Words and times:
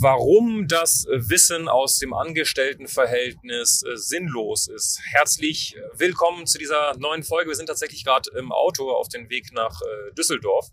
Warum 0.00 0.66
das 0.66 1.06
Wissen 1.08 1.68
aus 1.68 1.98
dem 1.98 2.12
Angestelltenverhältnis 2.12 3.82
äh, 3.82 3.96
sinnlos 3.96 4.68
ist. 4.68 5.00
Herzlich 5.04 5.76
äh, 5.76 5.80
willkommen 5.98 6.46
zu 6.46 6.58
dieser 6.58 6.96
neuen 6.98 7.22
Folge. 7.22 7.50
Wir 7.50 7.56
sind 7.56 7.66
tatsächlich 7.66 8.04
gerade 8.04 8.30
im 8.36 8.50
Auto 8.50 8.90
auf 8.90 9.08
dem 9.08 9.30
Weg 9.30 9.52
nach 9.52 9.80
äh, 9.80 10.14
Düsseldorf 10.14 10.68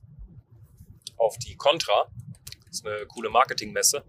auf 1.18 1.38
die 1.38 1.55
Contra. 1.55 2.08
Das 2.66 2.80
ist 2.80 2.86
eine 2.86 3.05
coole 3.08 3.30
Marketingmesse. 3.30 4.04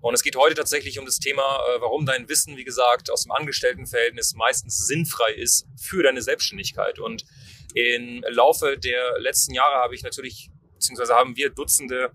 Und 0.00 0.14
es 0.14 0.22
geht 0.22 0.36
heute 0.36 0.56
tatsächlich 0.56 0.98
um 0.98 1.06
das 1.06 1.18
Thema, 1.18 1.42
warum 1.78 2.04
dein 2.04 2.28
Wissen, 2.28 2.56
wie 2.56 2.64
gesagt, 2.64 3.08
aus 3.08 3.22
dem 3.22 3.30
Angestelltenverhältnis 3.30 4.34
meistens 4.34 4.84
sinnfrei 4.88 5.32
ist 5.32 5.68
für 5.80 6.02
deine 6.02 6.20
Selbstständigkeit. 6.20 6.98
Und 6.98 7.24
im 7.74 8.24
Laufe 8.28 8.76
der 8.76 9.20
letzten 9.20 9.54
Jahre 9.54 9.76
habe 9.76 9.94
ich 9.94 10.02
natürlich, 10.02 10.50
beziehungsweise 10.74 11.14
haben 11.14 11.36
wir 11.36 11.50
Dutzende 11.50 12.10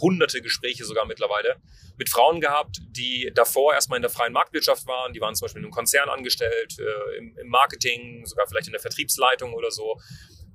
hunderte 0.00 0.42
Gespräche 0.42 0.84
sogar 0.84 1.06
mittlerweile 1.06 1.56
mit 1.98 2.08
Frauen 2.08 2.40
gehabt, 2.40 2.80
die 2.90 3.30
davor 3.34 3.74
erstmal 3.74 3.96
in 3.96 4.02
der 4.02 4.10
freien 4.10 4.32
Marktwirtschaft 4.32 4.86
waren. 4.86 5.12
Die 5.12 5.20
waren 5.20 5.34
zum 5.34 5.46
Beispiel 5.46 5.60
in 5.60 5.66
einem 5.66 5.72
Konzern 5.72 6.08
angestellt, 6.08 6.76
äh, 6.78 7.18
im, 7.18 7.36
im, 7.36 7.48
Marketing, 7.48 8.24
sogar 8.26 8.46
vielleicht 8.46 8.66
in 8.66 8.72
der 8.72 8.80
Vertriebsleitung 8.80 9.52
oder 9.54 9.70
so. 9.70 10.00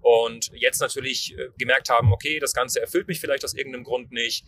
Und 0.01 0.51
jetzt 0.53 0.81
natürlich 0.81 1.37
äh, 1.37 1.49
gemerkt 1.57 1.89
haben, 1.89 2.11
okay, 2.11 2.39
das 2.39 2.53
Ganze 2.53 2.81
erfüllt 2.81 3.07
mich 3.07 3.19
vielleicht 3.19 3.43
aus 3.43 3.53
irgendeinem 3.53 3.83
Grund 3.83 4.11
nicht. 4.11 4.45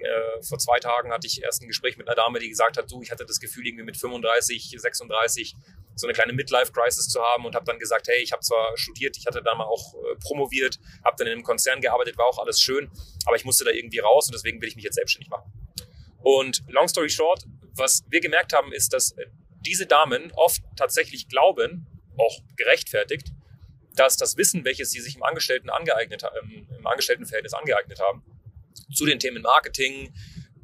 Äh, 0.00 0.42
vor 0.42 0.58
zwei 0.58 0.78
Tagen 0.78 1.12
hatte 1.12 1.26
ich 1.26 1.42
erst 1.42 1.62
ein 1.62 1.68
Gespräch 1.68 1.96
mit 1.96 2.08
einer 2.08 2.14
Dame, 2.14 2.38
die 2.38 2.48
gesagt 2.48 2.76
hat, 2.76 2.90
du, 2.90 3.02
ich 3.02 3.10
hatte 3.10 3.26
das 3.26 3.40
Gefühl, 3.40 3.66
irgendwie 3.66 3.84
mit 3.84 3.96
35, 3.96 4.74
36 4.76 5.54
so 5.98 6.06
eine 6.06 6.14
kleine 6.14 6.32
Midlife-Crisis 6.32 7.08
zu 7.08 7.20
haben 7.20 7.44
und 7.44 7.54
habe 7.54 7.64
dann 7.64 7.78
gesagt, 7.78 8.08
hey, 8.08 8.22
ich 8.22 8.32
habe 8.32 8.42
zwar 8.42 8.76
studiert, 8.76 9.16
ich 9.16 9.26
hatte 9.26 9.42
dann 9.42 9.58
mal 9.58 9.64
auch 9.64 9.94
äh, 9.94 10.16
promoviert, 10.16 10.78
habe 11.04 11.16
dann 11.18 11.26
in 11.26 11.34
einem 11.34 11.42
Konzern 11.42 11.80
gearbeitet, 11.80 12.16
war 12.16 12.26
auch 12.26 12.38
alles 12.38 12.60
schön, 12.60 12.90
aber 13.26 13.36
ich 13.36 13.44
musste 13.44 13.64
da 13.64 13.70
irgendwie 13.70 13.98
raus 13.98 14.26
und 14.26 14.34
deswegen 14.34 14.60
will 14.60 14.68
ich 14.68 14.76
mich 14.76 14.84
jetzt 14.84 14.94
selbstständig 14.94 15.30
machen. 15.30 15.52
Und 16.20 16.62
long 16.68 16.88
story 16.88 17.10
short, 17.10 17.44
was 17.74 18.04
wir 18.08 18.20
gemerkt 18.20 18.52
haben, 18.52 18.72
ist, 18.72 18.92
dass 18.92 19.12
äh, 19.12 19.26
diese 19.60 19.86
Damen 19.86 20.32
oft 20.34 20.62
tatsächlich 20.76 21.28
glauben, 21.28 21.86
auch 22.16 22.40
gerechtfertigt, 22.56 23.32
dass 23.94 24.16
das 24.16 24.36
Wissen, 24.36 24.64
welches 24.64 24.90
sie 24.90 25.00
sich 25.00 25.16
im 25.16 25.22
Angestellten 25.22 25.70
angeeignet, 25.70 26.24
im 26.78 26.86
Angestelltenverhältnis 26.86 27.54
angeeignet 27.54 28.00
haben, 28.00 28.22
zu 28.94 29.04
den 29.06 29.18
Themen 29.18 29.42
Marketing, 29.42 30.14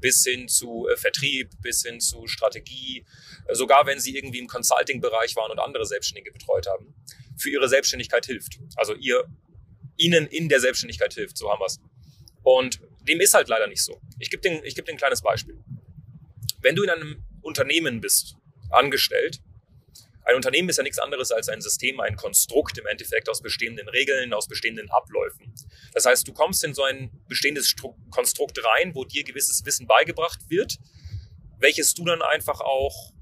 bis 0.05 0.23
hin 0.23 0.49
zu 0.49 0.87
äh, 0.87 0.99
Vertrieb, 0.99 1.49
bis 1.63 1.81
hin 1.81 1.99
zu 1.99 2.27
Strategie, 2.27 3.07
äh, 3.47 3.55
sogar 3.55 3.87
wenn 3.87 3.99
sie 3.99 4.15
irgendwie 4.19 4.39
im 4.39 4.49
Consulting-Bereich 4.49 5.35
waren 5.35 5.51
und 5.51 5.59
andere 5.59 5.87
Selbstständige 5.87 6.31
betreut 6.31 6.67
haben, 6.67 6.95
für 7.39 7.49
ihre 7.49 7.71
Selbstständigkeit 7.71 8.27
hilft. 8.27 8.61
Also 8.77 8.95
ihr, 8.97 9.25
ihnen 9.97 10.27
in 10.27 10.51
der 10.51 10.61
Selbstständigkeit 10.61 11.15
hilft, 11.15 11.39
so 11.39 11.51
haben 11.51 11.59
wir 11.59 11.65
es. 11.65 11.81
Und 12.43 12.81
dem 13.09 13.19
ist 13.23 13.33
halt 13.33 13.49
leider 13.49 13.67
nicht 13.67 13.83
so. 13.83 13.99
Ich 14.19 14.29
gebe 14.29 14.43
dir, 14.43 14.61
geb 14.61 14.87
ein 14.91 14.99
kleines 14.99 15.23
Beispiel. 15.23 15.59
Wenn 16.61 16.75
du 16.75 16.83
in 16.83 16.91
einem 16.91 17.25
Unternehmen 17.41 18.03
bist, 18.03 18.37
angestellt, 18.69 19.41
ein 20.25 20.37
Unternehmen 20.37 20.69
ist 20.69 20.79
ja 20.79 20.83
nichts 20.83 20.99
anderes 20.99 21.31
als 21.31 21.49
ein 21.49 21.61
System, 21.61 22.01
ein 22.01 22.17
Konstrukt 22.17 22.79
im 22.79 22.87
Endeffekt 22.87 23.29
aus 23.29 23.43
bestehenden 23.43 23.89
Regeln, 23.89 24.33
aus 24.33 24.49
bestehenden 24.49 24.91
Abläufen. 24.91 25.55
Das 25.93 26.07
heißt, 26.07 26.27
du 26.27 26.33
kommst 26.33 26.65
in 26.65 26.75
so 26.75 26.83
ein 26.83 27.11
bestehendes 27.29 27.69
Stru 27.69 27.95
Konstrukt 28.11 28.59
rein, 28.65 28.95
wo 28.95 29.05
dir 29.05 29.23
gewisses 29.25 29.65
Wissen 29.65 29.87
beigebracht 29.87 30.41
wird, 30.49 30.79
welches 31.59 31.95
du 31.95 32.05
dann 32.05 32.23
einfach 32.23 32.61
auch 32.61 33.13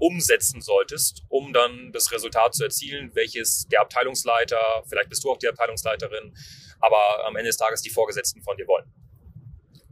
umsetzen 0.00 0.62
solltest, 0.62 1.22
um 1.28 1.52
dann 1.52 1.92
das 1.92 2.10
Resultat 2.10 2.54
zu 2.54 2.64
erzielen, 2.64 3.14
welches 3.14 3.68
der 3.68 3.82
Abteilungsleiter, 3.82 4.58
vielleicht 4.88 5.10
bist 5.10 5.22
du 5.22 5.30
auch 5.30 5.38
die 5.38 5.48
Abteilungsleiterin, 5.48 6.34
aber 6.80 7.26
am 7.26 7.36
Ende 7.36 7.50
des 7.50 7.58
Tages 7.58 7.82
die 7.82 7.90
Vorgesetzten 7.90 8.42
von 8.42 8.56
dir 8.56 8.66
wollen. 8.66 8.90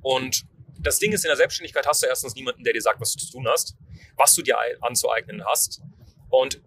Und 0.00 0.46
das 0.80 0.98
Ding 0.98 1.12
ist, 1.12 1.24
in 1.24 1.28
der 1.28 1.36
Selbstständigkeit 1.36 1.86
hast 1.86 2.02
du 2.02 2.06
erstens 2.06 2.34
niemanden, 2.34 2.64
der 2.64 2.72
dir 2.72 2.80
sagt, 2.80 3.00
was 3.00 3.12
du 3.12 3.18
zu 3.18 3.32
tun 3.32 3.46
hast, 3.48 3.76
was 4.16 4.34
du 4.34 4.42
dir 4.42 4.56
anzueignen 4.80 5.44
hast. 5.44 5.82
Und 6.28 6.60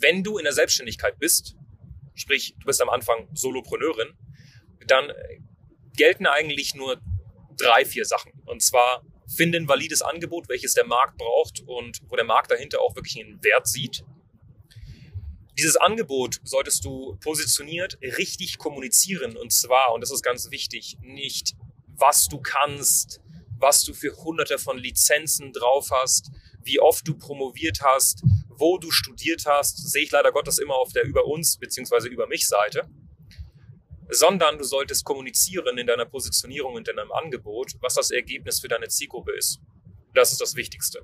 wenn 0.00 0.22
du 0.22 0.38
in 0.38 0.44
der 0.44 0.52
Selbstständigkeit 0.52 1.18
bist, 1.18 1.56
sprich, 2.14 2.54
du 2.58 2.66
bist 2.66 2.80
am 2.80 2.88
Anfang 2.88 3.28
Solopreneurin, 3.34 4.16
dann 4.86 5.12
gelten 5.96 6.26
eigentlich 6.26 6.74
nur 6.74 7.00
drei, 7.56 7.84
vier 7.84 8.04
Sachen. 8.04 8.32
Und 8.46 8.62
zwar 8.62 9.04
finde 9.28 9.58
ein 9.58 9.68
valides 9.68 10.02
Angebot, 10.02 10.48
welches 10.48 10.74
der 10.74 10.86
Markt 10.86 11.18
braucht 11.18 11.60
und 11.66 12.00
wo 12.08 12.16
der 12.16 12.24
Markt 12.24 12.50
dahinter 12.50 12.80
auch 12.80 12.96
wirklich 12.96 13.22
einen 13.22 13.42
Wert 13.42 13.66
sieht. 13.66 14.04
Dieses 15.58 15.76
Angebot 15.76 16.38
solltest 16.44 16.84
du 16.84 17.16
positioniert 17.20 17.98
richtig 18.00 18.58
kommunizieren 18.58 19.36
und 19.36 19.52
zwar, 19.52 19.92
und 19.92 20.00
das 20.00 20.12
ist 20.12 20.22
ganz 20.22 20.50
wichtig, 20.52 20.96
nicht 21.00 21.56
was 21.96 22.28
du 22.28 22.40
kannst, 22.40 23.20
was 23.58 23.82
du 23.82 23.92
für 23.92 24.16
hunderte 24.16 24.58
von 24.58 24.78
Lizenzen 24.78 25.52
drauf 25.52 25.90
hast, 25.90 26.30
wie 26.62 26.78
oft 26.78 27.06
du 27.08 27.18
promoviert 27.18 27.80
hast, 27.82 28.22
wo 28.58 28.78
du 28.78 28.90
studiert 28.90 29.44
hast, 29.46 29.90
sehe 29.90 30.04
ich 30.04 30.10
leider 30.10 30.32
Gottes 30.32 30.58
immer 30.58 30.74
auf 30.74 30.92
der 30.92 31.04
über 31.04 31.24
uns 31.24 31.58
bzw. 31.58 32.08
über 32.08 32.26
mich 32.26 32.46
Seite, 32.46 32.88
sondern 34.10 34.58
du 34.58 34.64
solltest 34.64 35.04
kommunizieren 35.04 35.78
in 35.78 35.86
deiner 35.86 36.06
Positionierung 36.06 36.74
und 36.74 36.88
in 36.88 36.96
deinem 36.96 37.12
Angebot, 37.12 37.72
was 37.80 37.94
das 37.94 38.10
Ergebnis 38.10 38.60
für 38.60 38.68
deine 38.68 38.88
Zielgruppe 38.88 39.32
ist. 39.32 39.60
Das 40.14 40.32
ist 40.32 40.40
das 40.40 40.56
Wichtigste. 40.56 41.02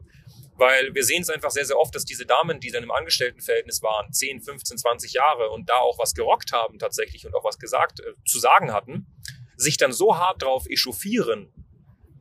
Weil 0.57 0.95
wir 0.95 1.05
sehen 1.05 1.23
es 1.23 1.31
einfach 1.31 1.51
sehr, 1.51 1.65
sehr 1.65 1.79
oft, 1.79 1.95
dass 1.95 2.05
diese 2.05 2.27
Damen, 2.27 2.61
die 2.61 2.71
dann 2.71 2.85
im 2.85 2.91
Angestelltenverhältnis 2.91 3.83
waren, 3.83 4.13
10, 4.13 4.41
15, 4.41 4.79
20 4.79 5.13
Jahre 5.13 5.51
und 5.51 5.69
da 5.69 5.79
auch 5.79 5.99
was 5.99 6.15
gerockt 6.15 6.53
haben 6.53 6.79
tatsächlich 6.79 7.27
und 7.27 7.35
auch 7.35 7.45
was 7.45 7.59
gesagt, 7.59 8.01
äh, 8.01 8.15
zu 8.25 8.39
sagen 8.39 8.73
hatten, 8.73 9.07
sich 9.57 9.77
dann 9.77 9.93
so 9.93 10.17
hart 10.17 10.43
drauf 10.43 10.67
echauffieren, 10.69 11.53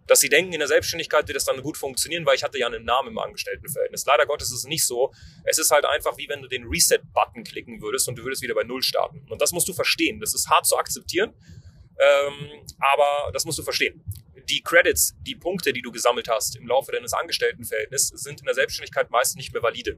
dass 0.08 0.20
sie 0.20 0.30
denken, 0.30 0.54
in 0.54 0.60
der 0.60 0.68
Selbstständigkeit 0.68 1.28
wird 1.28 1.36
das 1.36 1.46
dann 1.46 1.62
gut 1.62 1.78
funktionieren, 1.78 2.26
weil 2.26 2.36
ich 2.36 2.44
hatte 2.44 2.58
ja 2.58 2.68
einen 2.68 2.84
Namen 2.84 3.10
im 3.10 3.20
Angestelltenverhältnis. 3.20 4.06
Leider 4.06 4.26
Gottes 4.26 4.52
ist 4.52 4.60
es 4.60 4.66
nicht 4.66 4.86
so. 4.86 5.14
Es 5.46 5.58
ist 5.58 5.72
halt 5.72 5.86
einfach 5.86 6.18
wie 6.18 6.28
wenn 6.30 6.42
du 6.42 6.48
den 6.48 6.66
Reset-Button 6.66 7.44
klicken 7.44 7.82
würdest 7.82 8.08
und 8.08 8.18
du 8.18 8.24
würdest 8.24 8.42
wieder 8.42 8.56
bei 8.56 8.64
Null 8.64 8.84
starten. 8.84 9.26
Und 9.30 9.42
das 9.42 9.52
musst 9.52 9.68
du 9.68 9.74
verstehen. 9.74 10.20
Das 10.20 10.34
ist 10.34 10.50
hart 10.50 10.66
zu 10.66 10.78
akzeptieren, 10.78 11.34
ähm, 12.00 12.66
aber 12.80 13.32
das 13.32 13.46
musst 13.46 13.60
du 13.60 13.64
verstehen. 13.64 14.04
Die 14.50 14.62
Credits, 14.62 15.16
die 15.22 15.36
Punkte, 15.36 15.72
die 15.72 15.82
du 15.82 15.92
gesammelt 15.92 16.28
hast 16.28 16.58
im 16.58 16.68
Laufe 16.68 16.92
deines 16.92 17.14
Angestelltenverhältnisses, 17.14 18.10
sind 18.22 18.42
in 18.42 18.46
der 18.46 18.56
Selbstständigkeit 18.56 19.10
meist 19.10 19.38
nicht 19.38 19.54
mehr 19.54 19.64
valide. 19.64 19.98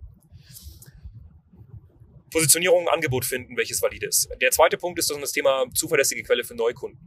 Positionierung, 2.30 2.90
Angebot 2.90 3.24
finden, 3.24 3.56
welches 3.56 3.82
valide 3.82 4.08
ist. 4.08 4.28
Der 4.42 4.52
zweite 4.52 4.78
Punkt 4.78 5.00
ist 5.00 5.10
das 5.10 5.32
Thema 5.32 5.66
zuverlässige 5.74 6.22
Quelle 6.22 6.44
für 6.44 6.54
Neukunden. 6.54 7.00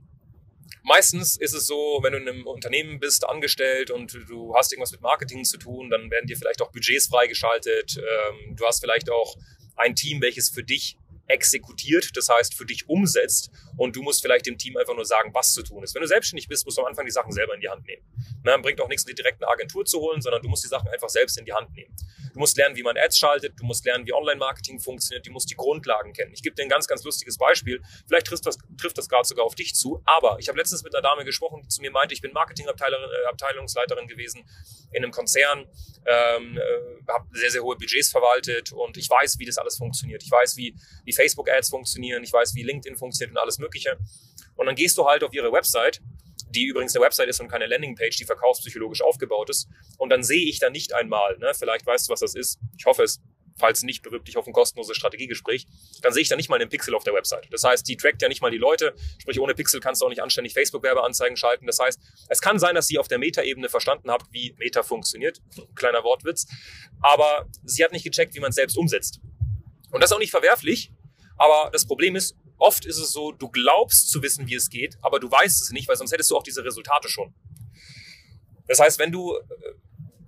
Meistens 0.88 1.36
ist 1.36 1.52
es 1.52 1.66
so, 1.66 2.00
wenn 2.02 2.12
du 2.14 2.18
in 2.18 2.26
einem 2.26 2.46
Unternehmen 2.46 2.98
bist, 2.98 3.28
angestellt 3.28 3.90
und 3.90 4.18
du 4.26 4.54
hast 4.56 4.72
irgendwas 4.72 4.90
mit 4.90 5.02
Marketing 5.02 5.44
zu 5.44 5.58
tun, 5.58 5.90
dann 5.90 6.10
werden 6.10 6.26
dir 6.26 6.36
vielleicht 6.38 6.62
auch 6.62 6.72
Budgets 6.72 7.08
freigeschaltet. 7.08 7.98
Ähm, 7.98 8.56
du 8.56 8.64
hast 8.64 8.80
vielleicht 8.80 9.10
auch 9.10 9.36
ein 9.76 9.94
Team, 9.94 10.22
welches 10.22 10.48
für 10.48 10.64
dich 10.64 10.96
exekutiert, 11.28 12.16
das 12.16 12.28
heißt 12.28 12.54
für 12.54 12.66
dich 12.66 12.88
umsetzt 12.88 13.50
und 13.76 13.94
du 13.94 14.02
musst 14.02 14.22
vielleicht 14.22 14.46
dem 14.46 14.58
Team 14.58 14.76
einfach 14.76 14.94
nur 14.94 15.04
sagen, 15.04 15.32
was 15.34 15.52
zu 15.52 15.62
tun 15.62 15.84
ist. 15.84 15.94
Wenn 15.94 16.02
du 16.02 16.08
selbstständig 16.08 16.48
bist, 16.48 16.64
musst 16.64 16.78
du 16.78 16.82
am 16.82 16.88
Anfang 16.88 17.04
die 17.04 17.12
Sachen 17.12 17.32
selber 17.32 17.54
in 17.54 17.60
die 17.60 17.68
Hand 17.68 17.86
nehmen. 17.86 18.02
Na, 18.44 18.56
bringt 18.56 18.80
auch 18.80 18.88
nichts, 18.88 19.04
die 19.04 19.14
direkt 19.14 19.42
eine 19.42 19.50
Agentur 19.50 19.84
zu 19.84 20.00
holen, 20.00 20.20
sondern 20.20 20.42
du 20.42 20.48
musst 20.48 20.64
die 20.64 20.68
Sachen 20.68 20.88
einfach 20.88 21.08
selbst 21.08 21.38
in 21.38 21.44
die 21.44 21.52
Hand 21.52 21.72
nehmen. 21.74 21.94
Du 22.32 22.40
musst 22.40 22.56
lernen, 22.56 22.76
wie 22.76 22.82
man 22.82 22.96
Ads 22.96 23.18
schaltet, 23.18 23.54
du 23.58 23.64
musst 23.64 23.84
lernen, 23.84 24.06
wie 24.06 24.12
Online-Marketing 24.12 24.80
funktioniert, 24.80 25.26
du 25.26 25.32
musst 25.32 25.50
die 25.50 25.56
Grundlagen 25.56 26.12
kennen. 26.12 26.32
Ich 26.32 26.42
gebe 26.42 26.54
dir 26.54 26.62
ein 26.62 26.68
ganz, 26.68 26.86
ganz 26.86 27.02
lustiges 27.04 27.36
Beispiel. 27.36 27.82
Vielleicht 28.06 28.26
trifft 28.26 28.46
das, 28.46 28.58
trifft 28.80 28.96
das 28.96 29.08
gerade 29.08 29.26
sogar 29.26 29.44
auf 29.44 29.54
dich 29.54 29.74
zu, 29.74 30.02
aber 30.04 30.38
ich 30.38 30.48
habe 30.48 30.58
letztens 30.58 30.82
mit 30.82 30.94
einer 30.94 31.02
Dame 31.02 31.24
gesprochen, 31.24 31.62
die 31.62 31.68
zu 31.68 31.80
mir 31.80 31.90
meinte, 31.90 32.14
ich 32.14 32.20
bin 32.20 32.32
Marketingabteilungsleiterin 32.32 34.04
äh, 34.04 34.06
gewesen 34.06 34.48
in 34.92 35.02
einem 35.02 35.12
Konzern, 35.12 35.66
ähm, 36.06 36.58
äh, 36.58 37.12
habe 37.12 37.26
sehr, 37.32 37.50
sehr 37.50 37.62
hohe 37.62 37.76
Budgets 37.76 38.10
verwaltet 38.10 38.72
und 38.72 38.96
ich 38.96 39.08
weiß, 39.08 39.38
wie 39.38 39.44
das 39.44 39.58
alles 39.58 39.76
funktioniert. 39.76 40.22
Ich 40.22 40.30
weiß, 40.30 40.56
wie, 40.56 40.74
wie 41.04 41.12
Facebook-Ads 41.18 41.70
funktionieren, 41.70 42.22
ich 42.22 42.32
weiß, 42.32 42.54
wie 42.54 42.62
LinkedIn 42.62 42.96
funktioniert 42.96 43.32
und 43.36 43.42
alles 43.42 43.58
Mögliche. 43.58 43.98
Und 44.56 44.66
dann 44.66 44.74
gehst 44.74 44.96
du 44.98 45.06
halt 45.06 45.22
auf 45.24 45.32
ihre 45.32 45.52
Website, 45.52 46.00
die 46.50 46.66
übrigens 46.66 46.94
eine 46.94 47.04
Website 47.04 47.28
ist 47.28 47.40
und 47.40 47.48
keine 47.48 47.66
Landingpage, 47.66 48.16
die 48.16 48.24
verkaufspsychologisch 48.24 49.02
aufgebaut 49.02 49.50
ist. 49.50 49.68
Und 49.98 50.10
dann 50.10 50.22
sehe 50.22 50.48
ich 50.48 50.58
da 50.58 50.70
nicht 50.70 50.94
einmal, 50.94 51.36
ne, 51.38 51.52
vielleicht 51.54 51.86
weißt 51.86 52.08
du, 52.08 52.12
was 52.12 52.20
das 52.20 52.34
ist, 52.34 52.58
ich 52.78 52.86
hoffe 52.86 53.02
es, 53.02 53.20
falls 53.58 53.82
nicht, 53.82 54.02
bewirb 54.02 54.24
dich 54.24 54.36
auf 54.36 54.46
ein 54.46 54.52
kostenloses 54.52 54.96
Strategiegespräch, 54.96 55.66
dann 56.02 56.12
sehe 56.12 56.22
ich 56.22 56.28
da 56.28 56.36
nicht 56.36 56.48
mal 56.48 56.60
einen 56.60 56.70
Pixel 56.70 56.94
auf 56.94 57.04
der 57.04 57.12
Website. 57.14 57.48
Das 57.50 57.64
heißt, 57.64 57.86
die 57.88 57.96
trackt 57.96 58.22
ja 58.22 58.28
nicht 58.28 58.40
mal 58.40 58.50
die 58.50 58.58
Leute, 58.58 58.94
sprich 59.20 59.40
ohne 59.40 59.54
Pixel 59.54 59.80
kannst 59.80 60.00
du 60.00 60.06
auch 60.06 60.10
nicht 60.10 60.22
anständig 60.22 60.54
Facebook-Werbeanzeigen 60.54 61.36
schalten. 61.36 61.66
Das 61.66 61.78
heißt, 61.78 62.00
es 62.28 62.40
kann 62.40 62.58
sein, 62.58 62.74
dass 62.74 62.86
sie 62.86 62.98
auf 62.98 63.08
der 63.08 63.18
Meta-Ebene 63.18 63.68
verstanden 63.68 64.10
habt, 64.10 64.32
wie 64.32 64.54
Meta 64.58 64.82
funktioniert. 64.82 65.40
Kleiner 65.74 66.04
Wortwitz. 66.04 66.46
Aber 67.00 67.46
sie 67.64 67.84
hat 67.84 67.92
nicht 67.92 68.04
gecheckt, 68.04 68.34
wie 68.34 68.40
man 68.40 68.50
es 68.50 68.56
selbst 68.56 68.76
umsetzt. 68.76 69.20
Und 69.90 70.02
das 70.02 70.10
ist 70.10 70.14
auch 70.14 70.20
nicht 70.20 70.30
verwerflich, 70.30 70.92
aber 71.38 71.70
das 71.72 71.86
Problem 71.86 72.16
ist, 72.16 72.36
oft 72.58 72.84
ist 72.84 72.98
es 72.98 73.12
so, 73.12 73.32
du 73.32 73.48
glaubst 73.48 74.10
zu 74.10 74.22
wissen, 74.22 74.46
wie 74.48 74.54
es 74.54 74.68
geht, 74.68 74.98
aber 75.02 75.20
du 75.20 75.30
weißt 75.30 75.62
es 75.62 75.70
nicht, 75.70 75.88
weil 75.88 75.96
sonst 75.96 76.12
hättest 76.12 76.30
du 76.30 76.36
auch 76.36 76.42
diese 76.42 76.64
Resultate 76.64 77.08
schon. 77.08 77.34
Das 78.66 78.80
heißt, 78.80 78.98
wenn 78.98 79.12
du 79.12 79.34
äh, 79.36 79.40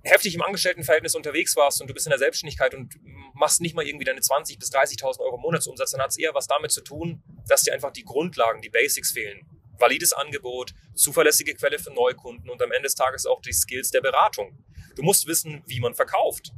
heftig 0.03 0.35
im 0.35 0.41
Angestelltenverhältnis 0.41 1.15
unterwegs 1.15 1.55
warst 1.55 1.81
und 1.81 1.89
du 1.89 1.93
bist 1.93 2.07
in 2.07 2.11
der 2.11 2.19
Selbstständigkeit 2.19 2.73
und 2.73 2.95
machst 3.35 3.61
nicht 3.61 3.75
mal 3.75 3.85
irgendwie 3.85 4.05
deine 4.05 4.21
20.000 4.21 4.59
bis 4.59 4.71
30.000 4.71 5.19
Euro 5.19 5.37
Monatsumsatz, 5.37 5.91
dann 5.91 6.01
hat 6.01 6.09
es 6.09 6.17
eher 6.17 6.33
was 6.33 6.47
damit 6.47 6.71
zu 6.71 6.81
tun, 6.81 7.21
dass 7.47 7.63
dir 7.63 7.73
einfach 7.73 7.91
die 7.91 8.03
Grundlagen, 8.03 8.61
die 8.61 8.69
Basics 8.69 9.11
fehlen. 9.11 9.45
Valides 9.77 10.13
Angebot, 10.13 10.73
zuverlässige 10.95 11.55
Quelle 11.55 11.79
für 11.79 11.91
Neukunden 11.91 12.49
und 12.49 12.61
am 12.61 12.71
Ende 12.71 12.83
des 12.83 12.95
Tages 12.95 13.25
auch 13.25 13.41
die 13.41 13.53
Skills 13.53 13.91
der 13.91 14.01
Beratung. 14.01 14.63
Du 14.95 15.03
musst 15.03 15.27
wissen, 15.27 15.63
wie 15.65 15.79
man 15.79 15.93
verkauft. 15.93 16.51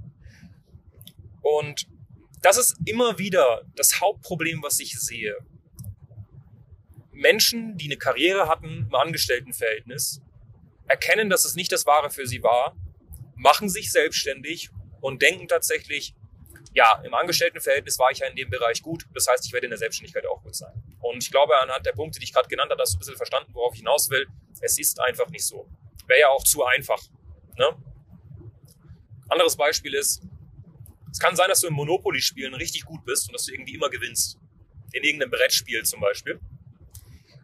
Und 1.41 1.87
das 2.43 2.57
ist 2.57 2.77
immer 2.85 3.17
wieder 3.17 3.63
das 3.75 3.99
Hauptproblem, 3.99 4.61
was 4.61 4.79
ich 4.79 4.99
sehe. 4.99 5.35
Menschen, 7.11 7.77
die 7.77 7.85
eine 7.85 7.97
Karriere 7.97 8.47
hatten 8.47 8.87
im 8.89 8.95
Angestelltenverhältnis, 8.95 10.21
erkennen, 10.87 11.29
dass 11.29 11.45
es 11.45 11.55
nicht 11.55 11.71
das 11.71 11.85
Wahre 11.85 12.11
für 12.11 12.27
sie 12.27 12.43
war 12.43 12.75
machen 13.43 13.69
sich 13.69 13.91
selbstständig 13.91 14.69
und 15.01 15.21
denken 15.21 15.47
tatsächlich, 15.47 16.15
ja, 16.73 17.01
im 17.03 17.13
Angestelltenverhältnis 17.13 17.99
war 17.99 18.09
ich 18.09 18.19
ja 18.19 18.27
in 18.27 18.35
dem 18.35 18.49
Bereich 18.49 18.81
gut. 18.81 19.05
Das 19.13 19.27
heißt, 19.27 19.45
ich 19.45 19.53
werde 19.53 19.67
in 19.67 19.71
der 19.71 19.77
Selbstständigkeit 19.77 20.25
auch 20.25 20.41
gut 20.41 20.55
sein. 20.55 20.73
Und 21.01 21.21
ich 21.21 21.29
glaube, 21.29 21.59
anhand 21.59 21.85
der 21.85 21.91
Punkte, 21.91 22.19
die 22.19 22.25
ich 22.25 22.33
gerade 22.33 22.47
genannt 22.47 22.71
habe, 22.71 22.81
hast 22.81 22.93
du 22.93 22.97
ein 22.97 22.99
bisschen 22.99 23.17
verstanden, 23.17 23.53
worauf 23.53 23.73
ich 23.73 23.81
hinaus 23.81 24.09
will. 24.09 24.25
Es 24.61 24.79
ist 24.79 24.99
einfach 24.99 25.29
nicht 25.29 25.45
so. 25.45 25.67
Wäre 26.07 26.21
ja 26.21 26.29
auch 26.29 26.43
zu 26.43 26.63
einfach. 26.63 26.99
Ne? 27.57 27.77
Anderes 29.29 29.55
Beispiel 29.55 29.93
ist, 29.93 30.23
es 31.13 31.19
kann 31.19 31.35
sein, 31.35 31.47
dass 31.47 31.61
du 31.61 31.67
im 31.67 31.75
Monopoly-Spielen 31.75 32.55
richtig 32.55 32.85
gut 32.85 33.05
bist 33.05 33.29
und 33.29 33.33
dass 33.33 33.45
du 33.45 33.53
irgendwie 33.53 33.75
immer 33.75 33.91
gewinnst. 33.91 34.39
In 34.93 35.03
irgendeinem 35.03 35.29
Brettspiel 35.29 35.83
zum 35.83 36.01
Beispiel. 36.01 36.39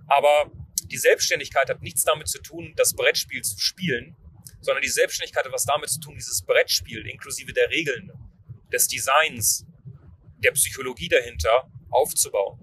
Aber 0.07 0.51
die 0.86 0.98
Selbstständigkeit 0.98 1.69
hat 1.69 1.83
nichts 1.83 2.04
damit 2.04 2.27
zu 2.27 2.42
tun, 2.42 2.74
das 2.75 2.95
Brettspiel 2.95 3.44
zu 3.44 3.60
spielen, 3.60 4.16
sondern 4.60 4.81
die 4.81 4.89
Selbstständigkeit 4.89 5.45
hat 5.45 5.54
was 5.54 5.66
damit 5.66 5.92
zu 5.92 6.00
tun, 6.00 6.16
dieses 6.16 6.42
Brettspiel 6.42 7.07
inklusive 7.07 7.54
der 7.54 7.69
Regeln, 7.69 8.12
des 8.74 8.88
Designs, 8.88 9.68
der 10.39 10.51
Psychologie 10.54 11.07
dahinter 11.07 11.71
aufzubauen. 11.92 12.60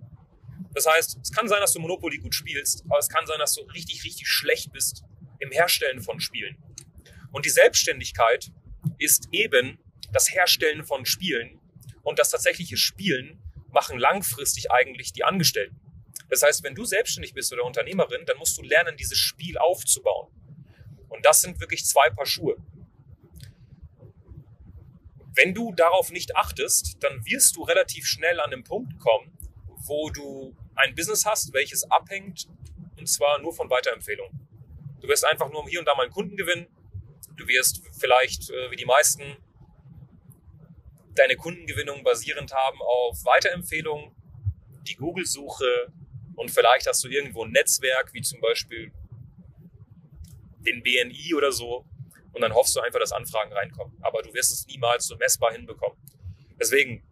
Das 0.74 0.86
heißt, 0.86 1.18
es 1.22 1.30
kann 1.30 1.46
sein, 1.46 1.60
dass 1.60 1.72
du 1.72 1.78
Monopoly 1.78 2.18
gut 2.18 2.34
spielst, 2.34 2.84
aber 2.88 2.98
es 2.98 3.08
kann 3.08 3.26
sein, 3.26 3.38
dass 3.38 3.54
du 3.54 3.60
richtig, 3.62 4.02
richtig 4.02 4.26
schlecht 4.26 4.72
bist 4.72 5.04
im 5.38 5.52
Herstellen 5.52 6.02
von 6.02 6.18
Spielen. 6.18 6.56
Und 7.30 7.46
die 7.46 7.50
Selbstständigkeit 7.50 8.50
ist 8.98 9.28
eben 9.30 9.78
das 10.16 10.32
Herstellen 10.32 10.82
von 10.82 11.04
Spielen 11.04 11.60
und 12.02 12.18
das 12.18 12.30
tatsächliche 12.30 12.78
Spielen 12.78 13.38
machen 13.70 13.98
langfristig 13.98 14.70
eigentlich 14.70 15.12
die 15.12 15.24
Angestellten. 15.24 15.78
Das 16.30 16.42
heißt, 16.42 16.62
wenn 16.64 16.74
du 16.74 16.86
selbstständig 16.86 17.34
bist 17.34 17.52
oder 17.52 17.64
Unternehmerin, 17.64 18.24
dann 18.24 18.38
musst 18.38 18.56
du 18.56 18.62
lernen, 18.62 18.96
dieses 18.96 19.18
Spiel 19.18 19.58
aufzubauen. 19.58 20.32
Und 21.10 21.26
das 21.26 21.42
sind 21.42 21.60
wirklich 21.60 21.84
zwei 21.84 22.08
Paar 22.08 22.24
Schuhe. 22.24 22.56
Wenn 25.34 25.52
du 25.52 25.74
darauf 25.74 26.10
nicht 26.10 26.34
achtest, 26.34 26.96
dann 27.00 27.26
wirst 27.26 27.56
du 27.56 27.62
relativ 27.64 28.06
schnell 28.06 28.40
an 28.40 28.50
den 28.50 28.64
Punkt 28.64 28.98
kommen, 28.98 29.36
wo 29.86 30.08
du 30.08 30.56
ein 30.76 30.94
Business 30.94 31.26
hast, 31.26 31.52
welches 31.52 31.84
abhängt, 31.90 32.48
und 32.96 33.06
zwar 33.06 33.38
nur 33.40 33.52
von 33.52 33.68
Weiterempfehlungen. 33.68 34.48
Du 35.02 35.08
wirst 35.08 35.26
einfach 35.26 35.50
nur 35.50 35.68
hier 35.68 35.80
und 35.80 35.84
da 35.86 35.94
mal 35.94 36.04
einen 36.04 36.12
Kunden 36.12 36.38
gewinnen. 36.38 36.68
Du 37.36 37.46
wirst 37.46 37.82
vielleicht, 38.00 38.48
äh, 38.48 38.70
wie 38.70 38.76
die 38.76 38.86
meisten, 38.86 39.36
deine 41.18 41.36
Kundengewinnung 41.36 42.02
basierend 42.02 42.52
haben 42.52 42.80
auf 42.80 43.24
Weiterempfehlungen, 43.24 44.14
die 44.86 44.94
Google-Suche 44.94 45.92
und 46.36 46.50
vielleicht 46.50 46.86
hast 46.86 47.02
du 47.04 47.08
irgendwo 47.08 47.44
ein 47.44 47.50
Netzwerk, 47.50 48.12
wie 48.12 48.22
zum 48.22 48.40
Beispiel 48.40 48.92
den 50.60 50.82
BNI 50.82 51.34
oder 51.34 51.52
so 51.52 51.86
und 52.32 52.42
dann 52.42 52.54
hoffst 52.54 52.76
du 52.76 52.80
einfach, 52.80 53.00
dass 53.00 53.12
Anfragen 53.12 53.52
reinkommen. 53.52 53.96
Aber 54.02 54.22
du 54.22 54.32
wirst 54.34 54.52
es 54.52 54.66
niemals 54.66 55.06
so 55.06 55.16
messbar 55.16 55.52
hinbekommen. 55.52 55.98
Deswegen 56.60 57.02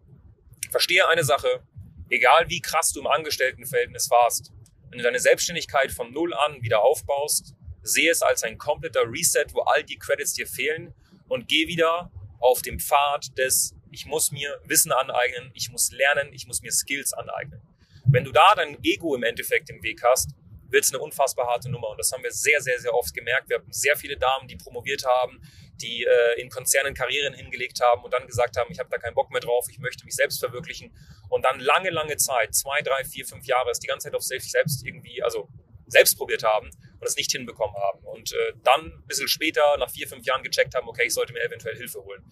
verstehe 0.69 1.07
eine 1.07 1.23
Sache, 1.23 1.63
egal 2.09 2.49
wie 2.49 2.61
krass 2.61 2.93
du 2.93 2.99
im 2.99 3.07
Angestelltenverhältnis 3.07 4.09
warst, 4.11 4.51
wenn 4.89 4.99
du 4.99 5.03
deine 5.03 5.19
Selbstständigkeit 5.19 5.91
von 5.91 6.13
Null 6.13 6.33
an 6.33 6.61
wieder 6.61 6.81
aufbaust, 6.81 7.55
sehe 7.81 8.11
es 8.11 8.21
als 8.21 8.43
ein 8.43 8.57
kompletter 8.57 9.03
Reset, 9.11 9.45
wo 9.53 9.61
all 9.61 9.83
die 9.83 9.97
Credits 9.97 10.33
dir 10.33 10.47
fehlen 10.47 10.93
und 11.27 11.47
geh 11.47 11.67
wieder 11.67 12.11
auf 12.39 12.61
dem 12.61 12.79
Pfad 12.79 13.37
des, 13.37 13.75
ich 13.95 14.05
muss 14.05 14.31
mir 14.31 14.59
Wissen 14.65 14.91
aneignen, 14.91 15.51
ich 15.53 15.69
muss 15.71 15.91
lernen, 15.91 16.33
ich 16.33 16.45
muss 16.47 16.61
mir 16.61 16.71
Skills 16.71 17.13
aneignen. 17.13 17.61
Wenn 18.05 18.25
du 18.25 18.31
da 18.33 18.53
dein 18.53 18.77
Ego 18.83 19.15
im 19.15 19.23
Endeffekt 19.23 19.69
im 19.69 19.81
Weg 19.83 20.03
hast, 20.03 20.31
wird 20.69 20.83
es 20.83 20.91
eine 20.93 21.01
unfassbar 21.01 21.47
harte 21.47 21.69
Nummer. 21.69 21.89
Und 21.89 21.97
das 21.97 22.11
haben 22.11 22.21
wir 22.21 22.31
sehr, 22.31 22.59
sehr, 22.61 22.77
sehr 22.79 22.93
oft 22.93 23.13
gemerkt. 23.13 23.49
Wir 23.49 23.57
haben 23.59 23.71
sehr 23.71 23.95
viele 23.95 24.17
Damen, 24.17 24.49
die 24.49 24.57
promoviert 24.57 25.05
haben, 25.05 25.41
die 25.81 26.03
äh, 26.03 26.41
in 26.41 26.49
Konzernen 26.49 26.93
Karrieren 26.93 27.33
hingelegt 27.33 27.79
haben 27.81 28.03
und 28.03 28.13
dann 28.13 28.27
gesagt 28.27 28.57
haben, 28.57 28.69
ich 28.69 28.79
habe 28.79 28.89
da 28.89 28.97
keinen 28.97 29.15
Bock 29.15 29.31
mehr 29.31 29.39
drauf, 29.39 29.65
ich 29.69 29.79
möchte 29.79 30.03
mich 30.03 30.15
selbst 30.15 30.39
verwirklichen. 30.39 30.93
Und 31.29 31.45
dann 31.45 31.61
lange, 31.61 31.89
lange 31.89 32.17
Zeit, 32.17 32.53
zwei, 32.53 32.81
drei, 32.81 33.05
vier, 33.05 33.25
fünf 33.25 33.45
Jahre, 33.45 33.69
es 33.71 33.79
die 33.79 33.87
ganze 33.87 34.07
Zeit 34.07 34.15
auf 34.15 34.23
sich 34.23 34.51
selbst 34.51 34.85
irgendwie, 34.85 35.23
also 35.23 35.47
selbst 35.87 36.17
probiert 36.17 36.43
haben 36.43 36.69
und 36.99 37.07
es 37.07 37.15
nicht 37.15 37.31
hinbekommen 37.31 37.75
haben. 37.75 38.03
Und 38.03 38.33
äh, 38.33 38.53
dann 38.63 38.87
ein 38.87 39.07
bisschen 39.07 39.27
später, 39.29 39.77
nach 39.77 39.89
vier, 39.89 40.07
fünf 40.07 40.25
Jahren 40.25 40.43
gecheckt 40.43 40.75
haben, 40.75 40.87
okay, 40.89 41.03
ich 41.05 41.13
sollte 41.13 41.31
mir 41.31 41.43
eventuell 41.43 41.75
Hilfe 41.77 42.03
holen. 42.03 42.23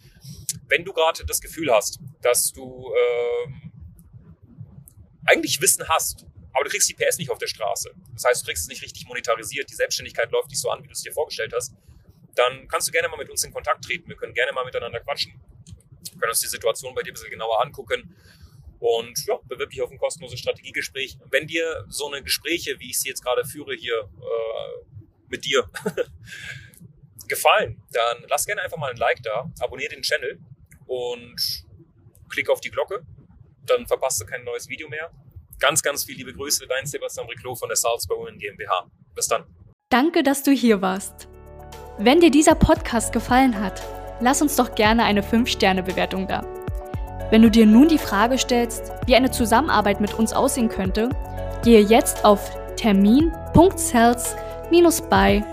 Wenn 0.67 0.85
du 0.85 0.93
gerade 0.93 1.25
das 1.25 1.41
Gefühl 1.41 1.71
hast, 1.71 1.99
dass 2.21 2.51
du 2.51 2.91
äh, 2.93 3.51
eigentlich 5.25 5.61
Wissen 5.61 5.87
hast, 5.87 6.25
aber 6.53 6.65
du 6.65 6.69
kriegst 6.69 6.87
die 6.89 6.93
PS 6.93 7.17
nicht 7.17 7.31
auf 7.31 7.37
der 7.37 7.47
Straße. 7.47 7.91
Das 8.13 8.25
heißt, 8.25 8.41
du 8.41 8.45
kriegst 8.45 8.63
es 8.63 8.69
nicht 8.69 8.83
richtig 8.83 9.07
monetarisiert, 9.07 9.69
die 9.69 9.75
Selbstständigkeit 9.75 10.31
läuft 10.31 10.49
nicht 10.49 10.61
so 10.61 10.69
an, 10.69 10.83
wie 10.83 10.87
du 10.87 10.93
es 10.93 11.01
dir 11.01 11.11
vorgestellt 11.11 11.53
hast. 11.53 11.73
Dann 12.35 12.67
kannst 12.67 12.87
du 12.87 12.91
gerne 12.91 13.07
mal 13.09 13.17
mit 13.17 13.29
uns 13.29 13.43
in 13.43 13.51
Kontakt 13.51 13.83
treten. 13.85 14.09
Wir 14.09 14.15
können 14.15 14.33
gerne 14.33 14.51
mal 14.53 14.65
miteinander 14.65 14.99
quatschen. 14.99 15.33
Wir 16.11 16.19
können 16.19 16.29
uns 16.31 16.41
die 16.41 16.47
Situation 16.47 16.93
bei 16.95 17.01
dir 17.01 17.11
ein 17.11 17.13
bisschen 17.13 17.29
genauer 17.29 17.61
angucken. 17.61 18.15
Und 18.79 19.25
ja, 19.27 19.39
bewirb 19.45 19.69
dich 19.69 19.81
auf 19.81 19.91
ein 19.91 19.97
kostenloses 19.97 20.39
Strategiegespräch. 20.39 21.17
Wenn 21.29 21.47
dir 21.47 21.85
so 21.87 22.11
eine 22.11 22.21
Gespräche, 22.21 22.79
wie 22.79 22.89
ich 22.89 22.99
sie 22.99 23.09
jetzt 23.09 23.23
gerade 23.23 23.45
führe 23.45 23.75
hier 23.75 24.09
äh, 24.19 24.85
mit 25.29 25.45
dir, 25.45 25.69
gefallen, 27.27 27.81
dann 27.91 28.25
lass 28.29 28.45
gerne 28.45 28.61
einfach 28.61 28.77
mal 28.77 28.91
ein 28.91 28.97
Like 28.97 29.21
da, 29.23 29.51
abonniere 29.59 29.93
den 29.93 30.01
Channel 30.01 30.39
und 30.85 31.65
klick 32.29 32.49
auf 32.49 32.61
die 32.61 32.69
Glocke. 32.69 33.01
Dann 33.65 33.87
verpasst 33.87 34.21
du 34.21 34.25
kein 34.25 34.43
neues 34.43 34.67
Video 34.69 34.89
mehr. 34.89 35.11
Ganz, 35.59 35.81
ganz 35.81 36.03
viele 36.03 36.17
liebe 36.19 36.33
Grüße, 36.33 36.67
dein 36.67 36.85
Sebastian 36.85 37.27
Riclo 37.27 37.55
von 37.55 37.69
der 37.69 37.77
Salzburg 37.77 38.37
GmbH. 38.37 38.89
Bis 39.15 39.27
dann. 39.27 39.45
Danke, 39.89 40.23
dass 40.23 40.43
du 40.43 40.51
hier 40.51 40.81
warst. 40.81 41.27
Wenn 41.97 42.19
dir 42.19 42.31
dieser 42.31 42.55
Podcast 42.55 43.13
gefallen 43.13 43.59
hat, 43.59 43.81
lass 44.19 44.41
uns 44.41 44.55
doch 44.55 44.75
gerne 44.75 45.03
eine 45.03 45.21
5-Sterne-Bewertung 45.21 46.27
da. 46.27 46.41
Wenn 47.29 47.41
du 47.41 47.49
dir 47.49 47.65
nun 47.65 47.87
die 47.87 47.97
Frage 47.97 48.37
stellst, 48.37 48.91
wie 49.05 49.15
eine 49.15 49.31
Zusammenarbeit 49.31 50.01
mit 50.01 50.13
uns 50.13 50.33
aussehen 50.33 50.69
könnte, 50.69 51.09
gehe 51.63 51.81
jetzt 51.81 52.25
auf 52.25 52.51